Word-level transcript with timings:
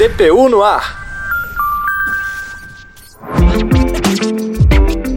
DPU 0.00 0.48
no 0.48 0.62
ar. 0.62 0.98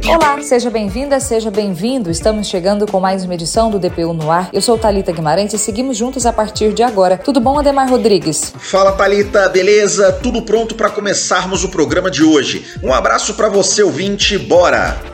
Olá, 0.05 0.41
seja 0.41 0.69
bem-vinda, 0.69 1.21
seja 1.21 1.49
bem-vindo. 1.49 2.11
Estamos 2.11 2.47
chegando 2.47 2.85
com 2.85 2.99
mais 2.99 3.23
uma 3.23 3.33
edição 3.33 3.71
do 3.71 3.79
DPU 3.79 4.11
no 4.11 4.29
ar. 4.29 4.49
Eu 4.51 4.61
sou 4.61 4.77
Talita 4.77 5.13
Guimarães 5.13 5.53
e 5.53 5.57
seguimos 5.57 5.95
juntos 5.95 6.25
a 6.25 6.33
partir 6.33 6.73
de 6.73 6.83
agora. 6.83 7.17
Tudo 7.17 7.39
bom, 7.39 7.57
Ademar 7.57 7.89
Rodrigues? 7.89 8.53
Fala, 8.59 8.91
Talita, 8.91 9.47
beleza? 9.47 10.11
Tudo 10.21 10.41
pronto 10.41 10.75
para 10.75 10.89
começarmos 10.89 11.63
o 11.63 11.69
programa 11.69 12.11
de 12.11 12.21
hoje. 12.21 12.65
Um 12.83 12.93
abraço 12.93 13.35
para 13.35 13.47
você, 13.47 13.83
ouvinte. 13.83 14.37
Bora! 14.37 15.12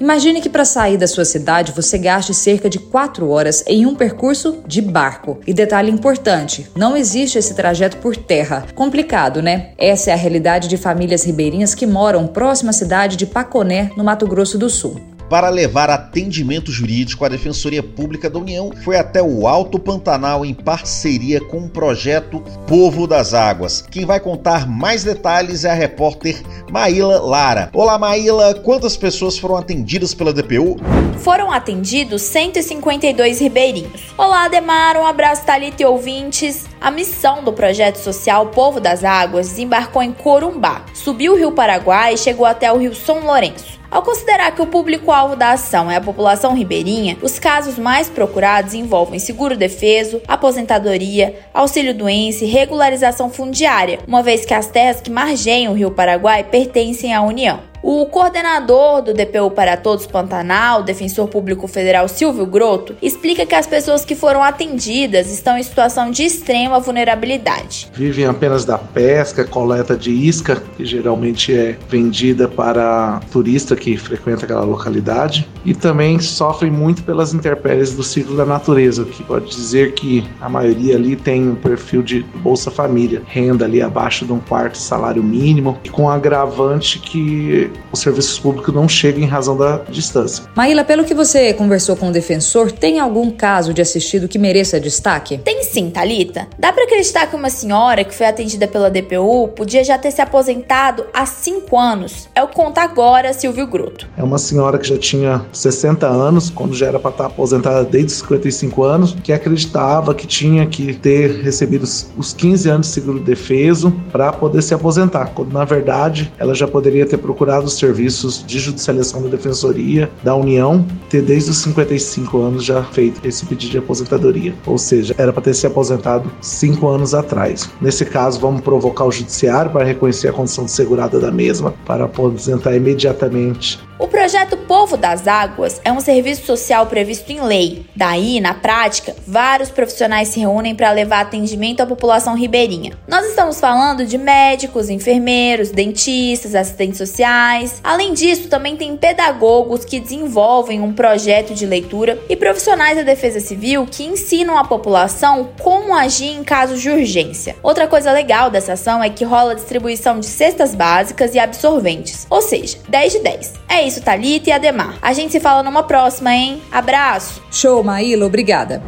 Imagine 0.00 0.40
que 0.40 0.48
para 0.48 0.64
sair 0.64 0.96
da 0.96 1.06
sua 1.06 1.26
cidade 1.26 1.72
você 1.72 1.98
gaste 1.98 2.32
cerca 2.32 2.70
de 2.70 2.78
4 2.78 3.28
horas 3.28 3.62
em 3.66 3.84
um 3.84 3.94
percurso 3.94 4.62
de 4.66 4.80
barco. 4.80 5.38
E 5.46 5.52
detalhe 5.52 5.90
importante: 5.90 6.70
não 6.74 6.96
existe 6.96 7.36
esse 7.36 7.52
trajeto 7.52 7.98
por 7.98 8.16
terra. 8.16 8.66
Complicado, 8.74 9.42
né? 9.42 9.72
Essa 9.76 10.10
é 10.10 10.14
a 10.14 10.16
realidade 10.16 10.68
de 10.68 10.78
famílias 10.78 11.24
ribeirinhas 11.24 11.74
que 11.74 11.86
moram 11.86 12.26
próxima 12.26 12.70
à 12.70 12.72
cidade 12.72 13.14
de 13.14 13.26
Paconé, 13.26 13.90
no 13.94 14.02
Mato 14.02 14.26
Grosso 14.26 14.56
do 14.56 14.70
Sul. 14.70 15.09
Para 15.30 15.48
levar 15.48 15.88
atendimento 15.88 16.72
jurídico, 16.72 17.24
a 17.24 17.28
Defensoria 17.28 17.84
Pública 17.84 18.28
da 18.28 18.36
União 18.36 18.72
foi 18.82 18.96
até 18.96 19.22
o 19.22 19.46
Alto 19.46 19.78
Pantanal 19.78 20.44
em 20.44 20.52
parceria 20.52 21.40
com 21.40 21.58
o 21.58 21.68
projeto 21.68 22.42
Povo 22.66 23.06
das 23.06 23.32
Águas. 23.32 23.80
Quem 23.80 24.04
vai 24.04 24.18
contar 24.18 24.66
mais 24.68 25.04
detalhes 25.04 25.64
é 25.64 25.70
a 25.70 25.74
repórter 25.74 26.42
Maíla 26.68 27.20
Lara. 27.20 27.70
Olá, 27.72 27.96
Maíla, 27.96 28.54
quantas 28.54 28.96
pessoas 28.96 29.38
foram 29.38 29.56
atendidas 29.56 30.12
pela 30.12 30.32
DPU? 30.32 30.78
Foram 31.18 31.52
atendidos 31.52 32.22
152 32.22 33.38
ribeirinhos. 33.38 34.02
Olá, 34.18 34.46
Ademar, 34.46 34.96
um 34.96 35.06
abraço, 35.06 35.46
Thalita 35.46 35.80
e 35.80 35.86
ouvintes. 35.86 36.66
A 36.80 36.90
missão 36.90 37.44
do 37.44 37.52
projeto 37.52 37.98
social 37.98 38.46
Povo 38.46 38.80
das 38.80 39.04
Águas 39.04 39.50
desembarcou 39.50 40.02
em 40.02 40.12
Corumbá, 40.12 40.84
subiu 40.92 41.34
o 41.34 41.36
Rio 41.36 41.52
Paraguai 41.52 42.14
e 42.14 42.18
chegou 42.18 42.46
até 42.46 42.72
o 42.72 42.78
Rio 42.78 42.96
São 42.96 43.20
Lourenço. 43.20 43.79
Ao 43.90 44.02
considerar 44.02 44.54
que 44.54 44.62
o 44.62 44.66
público-alvo 44.66 45.34
da 45.34 45.50
ação 45.50 45.90
é 45.90 45.96
a 45.96 46.00
população 46.00 46.54
ribeirinha, 46.54 47.18
os 47.22 47.40
casos 47.40 47.76
mais 47.76 48.08
procurados 48.08 48.72
envolvem 48.72 49.18
seguro-defeso, 49.18 50.22
aposentadoria, 50.28 51.34
auxílio-doença 51.52 52.44
e 52.44 52.48
regularização 52.48 53.28
fundiária, 53.28 53.98
uma 54.06 54.22
vez 54.22 54.44
que 54.44 54.54
as 54.54 54.68
terras 54.68 55.00
que 55.00 55.10
margeiam 55.10 55.72
o 55.72 55.76
Rio 55.76 55.90
Paraguai 55.90 56.44
pertencem 56.44 57.12
à 57.12 57.20
União. 57.20 57.69
O 57.82 58.04
coordenador 58.04 59.00
do 59.00 59.14
DPU 59.14 59.50
para 59.50 59.74
Todos 59.74 60.06
Pantanal, 60.06 60.82
defensor 60.82 61.28
público 61.28 61.66
federal 61.66 62.06
Silvio 62.08 62.44
Groto, 62.44 62.94
explica 63.00 63.46
que 63.46 63.54
as 63.54 63.66
pessoas 63.66 64.04
que 64.04 64.14
foram 64.14 64.42
atendidas 64.42 65.32
estão 65.32 65.56
em 65.56 65.62
situação 65.62 66.10
de 66.10 66.22
extrema 66.22 66.78
vulnerabilidade. 66.78 67.88
Vivem 67.94 68.26
apenas 68.26 68.66
da 68.66 68.76
pesca, 68.76 69.46
coleta 69.46 69.96
de 69.96 70.10
isca, 70.10 70.62
que 70.76 70.84
geralmente 70.84 71.56
é 71.56 71.78
vendida 71.88 72.46
para 72.46 73.20
turista 73.32 73.74
que 73.74 73.96
frequenta 73.96 74.44
aquela 74.44 74.64
localidade, 74.64 75.48
e 75.64 75.74
também 75.74 76.18
sofrem 76.18 76.70
muito 76.70 77.02
pelas 77.02 77.32
intempéries 77.32 77.94
do 77.94 78.02
ciclo 78.02 78.36
da 78.36 78.44
natureza, 78.44 79.06
que 79.06 79.22
pode 79.22 79.46
dizer 79.48 79.94
que 79.94 80.28
a 80.38 80.50
maioria 80.50 80.96
ali 80.96 81.16
tem 81.16 81.48
um 81.48 81.54
perfil 81.54 82.02
de 82.02 82.22
Bolsa 82.42 82.70
Família, 82.70 83.22
renda 83.26 83.64
ali 83.64 83.80
abaixo 83.80 84.26
de 84.26 84.32
um 84.32 84.38
quarto 84.38 84.76
salário 84.76 85.22
mínimo, 85.22 85.78
com 85.90 86.10
agravante 86.10 86.98
que 86.98 87.69
os 87.92 88.00
serviços 88.00 88.38
públicos 88.38 88.74
não 88.74 88.88
chegam 88.88 89.22
em 89.22 89.26
razão 89.26 89.56
da 89.56 89.78
distância. 89.88 90.44
Maíla, 90.54 90.84
pelo 90.84 91.04
que 91.04 91.14
você 91.14 91.52
conversou 91.54 91.96
com 91.96 92.08
o 92.08 92.12
defensor, 92.12 92.70
tem 92.72 92.98
algum 92.98 93.30
caso 93.30 93.74
de 93.74 93.82
assistido 93.82 94.28
que 94.28 94.38
mereça 94.38 94.80
destaque? 94.80 95.38
Tem 95.38 95.62
sim, 95.62 95.90
Talita. 95.90 96.46
Dá 96.58 96.72
para 96.72 96.84
acreditar 96.84 97.26
que 97.26 97.36
uma 97.36 97.50
senhora 97.50 98.04
que 98.04 98.14
foi 98.14 98.26
atendida 98.26 98.66
pela 98.66 98.90
DPU 98.90 99.48
podia 99.48 99.82
já 99.84 99.98
ter 99.98 100.10
se 100.10 100.20
aposentado 100.20 101.06
há 101.12 101.26
cinco 101.26 101.78
anos? 101.78 102.28
É 102.34 102.42
o 102.42 102.48
conta 102.48 102.82
agora 102.82 103.32
Silvio 103.32 103.66
Gruto. 103.66 104.08
É 104.16 104.22
uma 104.22 104.38
senhora 104.38 104.78
que 104.78 104.88
já 104.88 104.98
tinha 104.98 105.44
60 105.52 106.06
anos, 106.06 106.50
quando 106.50 106.74
já 106.74 106.86
era 106.86 106.98
para 106.98 107.10
estar 107.10 107.26
aposentada 107.26 107.84
desde 107.84 108.12
os 108.12 108.18
55 108.18 108.82
anos, 108.82 109.16
que 109.22 109.32
acreditava 109.32 110.14
que 110.14 110.26
tinha 110.26 110.66
que 110.66 110.94
ter 110.94 111.42
recebido 111.42 111.84
os 111.84 112.32
15 112.32 112.68
anos 112.68 112.86
de 112.86 112.92
seguro 112.92 113.20
defeso 113.20 113.92
para 114.12 114.32
poder 114.32 114.62
se 114.62 114.74
aposentar, 114.74 115.32
quando 115.34 115.52
na 115.52 115.64
verdade 115.64 116.32
ela 116.38 116.54
já 116.54 116.66
poderia 116.66 117.06
ter 117.06 117.18
procurado 117.18 117.59
os 117.66 117.78
serviços 117.78 118.44
de 118.46 118.58
judicialização 118.58 119.22
da 119.22 119.28
Defensoria 119.28 120.10
da 120.22 120.34
União 120.34 120.86
ter 121.08 121.22
desde 121.22 121.50
os 121.50 121.58
55 121.58 122.38
anos 122.38 122.64
já 122.64 122.82
feito 122.82 123.20
esse 123.26 123.44
pedido 123.46 123.72
de 123.72 123.78
aposentadoria. 123.78 124.54
Ou 124.66 124.78
seja, 124.78 125.14
era 125.18 125.32
para 125.32 125.42
ter 125.42 125.54
se 125.54 125.66
aposentado 125.66 126.30
cinco 126.40 126.88
anos 126.88 127.14
atrás. 127.14 127.68
Nesse 127.80 128.04
caso, 128.04 128.40
vamos 128.40 128.60
provocar 128.60 129.04
o 129.04 129.12
judiciário 129.12 129.70
para 129.70 129.84
reconhecer 129.84 130.28
a 130.28 130.32
condição 130.32 130.64
de 130.64 130.70
segurada 130.70 131.18
da 131.18 131.30
mesma, 131.30 131.74
para 131.86 132.04
aposentar 132.04 132.74
imediatamente 132.74 133.80
o 134.00 134.08
projeto 134.08 134.56
Povo 134.56 134.96
das 134.96 135.28
Águas 135.28 135.78
é 135.84 135.92
um 135.92 136.00
serviço 136.00 136.46
social 136.46 136.86
previsto 136.86 137.30
em 137.30 137.42
lei. 137.42 137.84
Daí, 137.94 138.40
na 138.40 138.54
prática, 138.54 139.14
vários 139.26 139.68
profissionais 139.68 140.28
se 140.28 140.40
reúnem 140.40 140.74
para 140.74 140.90
levar 140.90 141.20
atendimento 141.20 141.82
à 141.82 141.86
população 141.86 142.34
ribeirinha. 142.34 142.98
Nós 143.06 143.26
estamos 143.26 143.60
falando 143.60 144.06
de 144.06 144.16
médicos, 144.16 144.88
enfermeiros, 144.88 145.70
dentistas, 145.70 146.54
assistentes 146.54 146.96
sociais. 146.96 147.78
Além 147.84 148.14
disso, 148.14 148.48
também 148.48 148.74
tem 148.74 148.96
pedagogos 148.96 149.84
que 149.84 150.00
desenvolvem 150.00 150.80
um 150.80 150.94
projeto 150.94 151.52
de 151.52 151.66
leitura 151.66 152.18
e 152.26 152.34
profissionais 152.34 152.96
da 152.96 153.02
Defesa 153.02 153.38
Civil 153.38 153.86
que 153.86 154.04
ensinam 154.04 154.56
a 154.56 154.64
população 154.64 155.50
como 155.60 155.94
agir 155.94 156.30
em 156.30 156.42
casos 156.42 156.80
de 156.80 156.88
urgência. 156.88 157.54
Outra 157.62 157.86
coisa 157.86 158.12
legal 158.12 158.50
dessa 158.50 158.72
ação 158.72 159.04
é 159.04 159.10
que 159.10 159.24
rola 159.24 159.54
distribuição 159.54 160.18
de 160.18 160.26
cestas 160.26 160.74
básicas 160.74 161.34
e 161.34 161.38
absorventes, 161.38 162.26
ou 162.30 162.40
seja, 162.40 162.78
10 162.88 163.12
de 163.12 163.18
10. 163.18 163.52
É 163.68 163.82
isso, 163.82 163.89
Thalita 163.98 164.50
e 164.50 164.52
Ademar. 164.52 164.98
A 165.00 165.12
gente 165.12 165.32
se 165.32 165.40
fala 165.40 165.62
numa 165.62 165.82
próxima, 165.82 166.34
hein? 166.34 166.60
Abraço! 166.70 167.42
Show, 167.50 167.82
Maíla, 167.82 168.26
obrigada. 168.26 168.82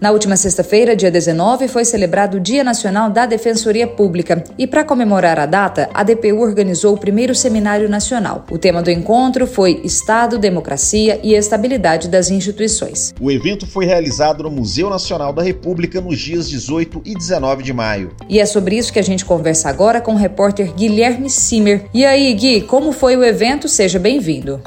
Na 0.00 0.12
última 0.12 0.36
sexta-feira, 0.36 0.94
dia 0.94 1.10
19, 1.10 1.66
foi 1.66 1.84
celebrado 1.84 2.36
o 2.36 2.40
Dia 2.40 2.62
Nacional 2.62 3.10
da 3.10 3.26
Defensoria 3.26 3.84
Pública 3.84 4.44
e, 4.56 4.64
para 4.64 4.84
comemorar 4.84 5.40
a 5.40 5.46
data, 5.46 5.90
a 5.92 6.04
DPU 6.04 6.40
organizou 6.40 6.94
o 6.94 6.98
primeiro 6.98 7.34
seminário 7.34 7.88
nacional. 7.88 8.46
O 8.48 8.56
tema 8.56 8.80
do 8.80 8.92
encontro 8.92 9.44
foi 9.44 9.80
Estado, 9.82 10.38
Democracia 10.38 11.18
e 11.20 11.34
Estabilidade 11.34 12.08
das 12.08 12.30
Instituições. 12.30 13.12
O 13.20 13.28
evento 13.28 13.66
foi 13.66 13.86
realizado 13.86 14.44
no 14.44 14.52
Museu 14.52 14.88
Nacional 14.88 15.32
da 15.32 15.42
República 15.42 16.00
nos 16.00 16.20
dias 16.20 16.48
18 16.48 17.02
e 17.04 17.14
19 17.14 17.64
de 17.64 17.72
maio. 17.72 18.12
E 18.28 18.38
é 18.38 18.46
sobre 18.46 18.78
isso 18.78 18.92
que 18.92 19.00
a 19.00 19.04
gente 19.04 19.24
conversa 19.24 19.68
agora 19.68 20.00
com 20.00 20.12
o 20.12 20.16
repórter 20.16 20.72
Guilherme 20.74 21.28
Simer. 21.28 21.86
E 21.92 22.06
aí, 22.06 22.32
Gui, 22.34 22.60
como 22.60 22.92
foi 22.92 23.16
o 23.16 23.24
evento? 23.24 23.68
Seja 23.68 23.98
bem-vindo. 23.98 24.62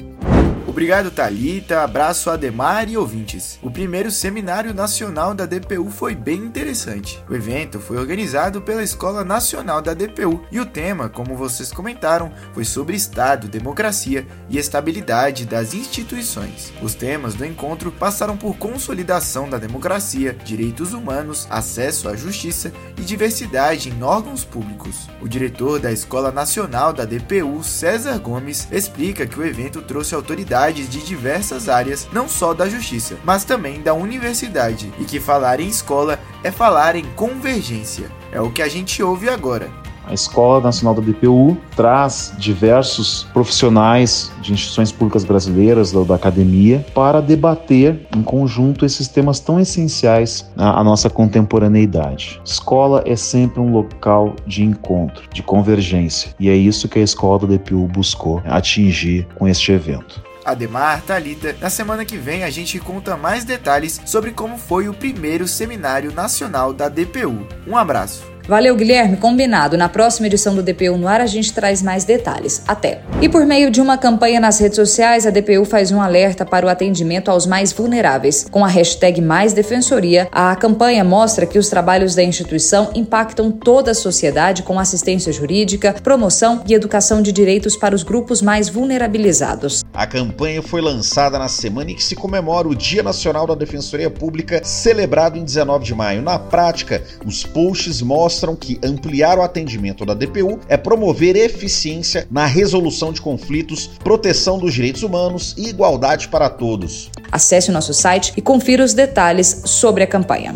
Obrigado, 0.72 1.12
Talita. 1.12 1.82
Abraço 1.82 2.30
Ademar 2.30 2.90
e 2.90 2.96
ouvintes. 2.96 3.60
Primeiro 3.82 4.12
seminário 4.12 4.76
nacional 4.76 5.34
da 5.34 5.48
DPU 5.48 5.90
foi 5.90 6.14
bem 6.14 6.38
interessante. 6.38 7.20
O 7.28 7.34
evento 7.34 7.80
foi 7.80 7.98
organizado 7.98 8.62
pela 8.62 8.84
Escola 8.84 9.24
Nacional 9.24 9.82
da 9.82 9.96
DPU 9.96 10.40
e 10.52 10.60
o 10.60 10.68
tema, 10.68 11.10
como 11.10 11.36
vocês 11.36 11.72
comentaram, 11.72 12.32
foi 12.54 12.64
sobre 12.64 12.96
Estado, 12.96 13.48
democracia 13.48 14.28
e 14.48 14.60
estabilidade 14.60 15.48
das 15.48 15.74
instituições. 15.74 16.72
Os 16.80 16.94
temas 16.94 17.34
do 17.34 17.44
encontro 17.44 17.92
passaram 17.92 18.38
por 18.38 18.56
consolidação 18.56 19.50
da 19.50 19.58
democracia, 19.58 20.38
direitos 20.46 20.94
humanos, 20.94 21.48
acesso 21.50 22.08
à 22.08 22.16
justiça 22.16 22.72
e 23.00 23.02
diversidade 23.02 23.90
em 23.90 24.04
órgãos 24.04 24.46
públicos. 24.46 25.10
O 25.20 25.28
diretor 25.28 25.80
da 25.80 25.92
Escola 25.92 26.32
Nacional 26.32 26.94
da 26.94 27.04
DPU, 27.04 27.64
César 27.64 28.20
Gomes, 28.20 28.68
explica 28.72 29.26
que 29.26 29.40
o 29.40 29.44
evento 29.44 29.82
trouxe 29.82 30.14
autoridade 30.14 30.86
de 30.86 31.04
diversas 31.04 31.68
áreas, 31.68 32.08
não 32.14 32.30
só 32.30 32.54
da 32.54 32.70
justiça, 32.70 33.18
mas 33.24 33.44
também 33.44 33.71
da 33.80 33.94
universidade, 33.94 34.92
e 35.00 35.06
que 35.06 35.20
falar 35.20 35.60
em 35.60 35.68
escola 35.68 36.20
é 36.44 36.52
falar 36.52 36.96
em 36.96 37.06
convergência. 37.16 38.12
É 38.32 38.42
o 38.42 38.52
que 38.52 38.62
a 38.62 38.68
gente 38.68 39.02
ouve 39.04 39.30
agora. 39.30 39.70
A 40.12 40.14
Escola 40.14 40.60
Nacional 40.60 40.96
da 40.96 41.02
DPU 41.02 41.56
traz 41.76 42.34
diversos 42.38 43.24
profissionais 43.32 44.32
de 44.42 44.52
instituições 44.52 44.92
públicas 44.92 45.24
brasileiras, 45.24 45.92
da, 45.92 46.02
da, 46.04 46.16
academia, 46.16 46.86
para 46.94 47.22
debater 47.22 48.08
em 48.16 48.24
conjunto 48.24 48.86
esses 48.86 49.08
temas 49.08 49.40
tão 49.40 49.60
essenciais 49.60 50.52
à, 50.58 50.80
à 50.80 50.84
nossa 50.84 51.10
contemporaneidade. 51.10 52.42
Escola 52.44 53.04
é 53.06 53.16
sempre 53.16 53.62
um 53.62 53.72
local 53.72 54.36
de 54.46 54.64
encontro, 54.64 55.24
de 55.32 55.44
convergência, 55.44 56.36
e 56.40 56.50
é 56.50 56.56
isso 56.56 56.90
que 56.90 57.00
a 57.00 57.04
Escola 57.04 57.40
da 57.40 57.48
DPU 57.48 57.88
buscou 57.88 58.42
atingir 58.46 59.28
com 59.36 59.48
este 59.48 59.72
evento. 59.72 60.22
Ademar, 60.44 61.02
Talita, 61.02 61.56
na 61.60 61.70
semana 61.70 62.06
que 62.06 62.18
vem 62.18 62.44
a 62.44 62.50
gente 62.50 62.80
conta 62.80 63.16
mais 63.16 63.44
detalhes 63.44 64.02
sobre 64.06 64.32
como 64.32 64.58
foi 64.58 64.90
o 64.90 64.94
primeiro 64.94 65.48
seminário 65.48 66.12
nacional 66.12 66.74
da 66.74 66.90
DPU. 66.90 67.48
Um 67.68 67.78
abraço. 67.78 68.24
Valeu, 68.52 68.76
Guilherme, 68.76 69.16
combinado. 69.16 69.78
Na 69.78 69.88
próxima 69.88 70.28
edição 70.28 70.54
do 70.54 70.62
DPU 70.62 70.98
no 70.98 71.08
ar 71.08 71.22
a 71.22 71.26
gente 71.26 71.54
traz 71.54 71.82
mais 71.82 72.04
detalhes. 72.04 72.62
Até. 72.68 73.02
E 73.22 73.30
por 73.30 73.46
meio 73.46 73.72
de 73.72 73.80
uma 73.80 73.98
campanha 73.98 74.42
nas 74.42 74.60
redes 74.60 74.76
sociais, 74.76 75.26
a 75.26 75.30
DPU 75.30 75.64
faz 75.64 75.90
um 75.90 76.02
alerta 76.02 76.46
para 76.46 76.66
o 76.66 76.70
atendimento 76.70 77.32
aos 77.32 77.46
mais 77.46 77.72
vulneráveis. 77.72 78.46
Com 78.52 78.66
a 78.66 78.68
hashtag 78.68 79.22
Mais 79.22 79.54
Defensoria, 79.54 80.28
a 80.34 80.54
campanha 80.58 81.02
mostra 81.02 81.46
que 81.46 81.58
os 81.58 81.70
trabalhos 81.70 82.14
da 82.14 82.24
instituição 82.24 82.92
impactam 82.94 83.54
toda 83.54 83.92
a 83.92 83.96
sociedade 83.96 84.64
com 84.64 84.78
assistência 84.78 85.32
jurídica, 85.32 85.96
promoção 86.04 86.62
e 86.68 86.74
educação 86.74 87.22
de 87.22 87.32
direitos 87.32 87.78
para 87.78 87.96
os 87.96 88.04
grupos 88.04 88.42
mais 88.42 88.68
vulnerabilizados. 88.68 89.82
A 89.94 90.06
campanha 90.06 90.62
foi 90.62 90.82
lançada 90.82 91.40
na 91.40 91.48
semana 91.48 91.92
em 91.92 91.96
que 91.96 92.04
se 92.04 92.18
comemora 92.18 92.68
o 92.68 92.76
Dia 92.76 93.02
Nacional 93.02 93.48
da 93.48 93.56
Defensoria 93.56 94.10
Pública, 94.10 94.60
celebrado 94.62 95.38
em 95.38 95.46
19 95.46 95.86
de 95.86 95.96
maio. 95.96 96.22
Na 96.22 96.38
prática, 96.38 97.02
os 97.26 97.46
posts 97.46 98.02
mostram 98.02 98.41
que 98.56 98.80
ampliar 98.84 99.38
o 99.38 99.42
atendimento 99.42 100.06
da 100.06 100.14
DPU 100.14 100.60
é 100.68 100.78
promover 100.78 101.36
eficiência 101.36 102.28
na 102.30 102.46
resolução 102.46 103.14
de 103.14 103.22
conflitos, 103.22 103.88
proteção 104.04 104.58
dos 104.58 104.74
direitos 104.74 105.04
humanos 105.04 105.54
e 105.58 105.70
igualdade 105.70 106.28
para 106.28 106.50
todos. 106.50 107.10
Acesse 107.32 107.70
o 107.70 107.74
nosso 107.74 107.94
site 107.94 108.34
e 108.36 108.42
confira 108.42 108.84
os 108.84 108.94
detalhes 108.94 109.62
sobre 109.66 110.04
a 110.04 110.08
campanha. 110.08 110.54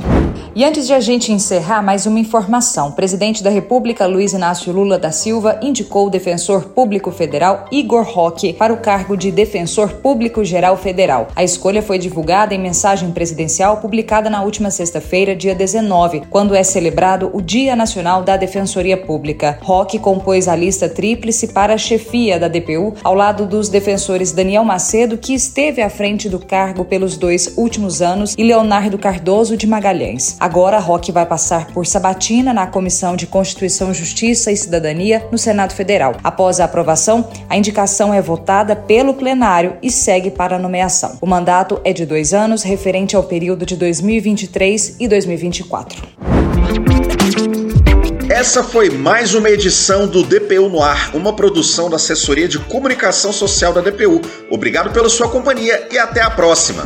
E 0.58 0.64
antes 0.64 0.88
de 0.88 0.94
a 0.94 1.02
gente 1.02 1.34
encerrar, 1.34 1.82
mais 1.82 2.06
uma 2.06 2.18
informação. 2.18 2.88
O 2.88 2.92
presidente 2.94 3.44
da 3.44 3.50
República, 3.50 4.08
Luiz 4.08 4.32
Inácio 4.32 4.72
Lula 4.72 4.98
da 4.98 5.12
Silva, 5.12 5.60
indicou 5.62 6.08
o 6.08 6.10
defensor 6.10 6.70
público 6.70 7.12
federal 7.12 7.66
Igor 7.70 8.06
Roque 8.06 8.54
para 8.54 8.72
o 8.72 8.78
cargo 8.78 9.18
de 9.18 9.32
defensor 9.32 9.96
público 9.96 10.46
geral 10.46 10.78
federal. 10.78 11.28
A 11.36 11.44
escolha 11.44 11.82
foi 11.82 12.00
divulgada 12.00 12.56
em 12.56 12.58
mensagem 12.58 13.12
presidencial 13.12 13.82
publicada 13.82 14.30
na 14.30 14.44
última 14.44 14.72
sexta-feira, 14.72 15.36
dia 15.36 15.54
19, 15.54 16.22
quando 16.30 16.56
é 16.56 16.64
celebrado 16.64 17.30
o 17.34 17.42
Dia 17.42 17.76
Nacional 17.76 18.24
da 18.24 18.38
Defensoria 18.38 18.96
Pública. 18.96 19.60
Roque 19.62 20.00
compôs 20.00 20.48
a 20.48 20.56
lista 20.56 20.88
tríplice 20.88 21.50
para 21.50 21.74
a 21.74 21.78
chefia 21.78 22.40
da 22.40 22.48
DPU, 22.48 22.94
ao 23.04 23.14
lado 23.14 23.46
dos 23.46 23.68
defensores 23.68 24.32
Daniel 24.32 24.64
Macedo, 24.64 25.18
que 25.18 25.34
esteve 25.34 25.82
à 25.82 25.90
frente 25.90 26.30
do 26.30 26.40
cargo 26.40 26.86
pelos 26.86 27.18
dois 27.18 27.58
últimos 27.58 28.02
anos, 28.02 28.34
e 28.38 28.44
Leonardo 28.46 28.98
Cardoso 28.98 29.58
de 29.58 29.68
Magalhães. 29.68 30.38
Agora, 30.46 30.78
Roque 30.78 31.12
vai 31.12 31.26
passar 31.26 31.66
por 31.74 31.88
sabatina 31.88 32.54
na 32.54 32.68
Comissão 32.68 33.16
de 33.16 33.26
Constituição, 33.26 33.92
Justiça 33.92 34.52
e 34.52 34.56
Cidadania 34.56 35.28
no 35.32 35.40
Senado 35.40 35.74
Federal. 35.74 36.16
Após 36.24 36.60
a 36.60 36.66
aprovação, 36.66 37.28
a 37.50 37.58
indicação 37.58 38.14
é 38.14 38.22
votada 38.22 38.76
pelo 38.76 39.16
plenário 39.16 39.76
e 39.82 39.90
segue 39.90 40.30
para 40.30 40.58
a 40.58 40.60
nomeação. 40.60 41.18
O 41.20 41.26
mandato 41.26 41.82
é 41.84 41.92
de 41.92 42.06
dois 42.06 42.32
anos, 42.32 42.62
referente 42.62 43.16
ao 43.16 43.24
período 43.24 43.66
de 43.66 43.76
2023 43.76 44.98
e 45.00 45.08
2024. 45.08 46.04
Essa 48.30 48.64
foi 48.64 48.92
mais 48.92 49.34
uma 49.34 49.50
edição 49.50 50.06
do 50.06 50.22
DPU 50.22 50.70
no 50.70 50.84
Ar, 50.84 51.16
uma 51.16 51.36
produção 51.36 51.90
da 51.90 51.96
Assessoria 51.96 52.48
de 52.48 52.60
Comunicação 52.60 53.34
Social 53.34 53.74
da 53.74 53.82
DPU. 53.82 54.22
Obrigado 54.52 54.94
pela 54.94 55.10
sua 55.10 55.28
companhia 55.28 55.88
e 55.92 55.98
até 55.98 56.22
a 56.22 56.30
próxima. 56.30 56.84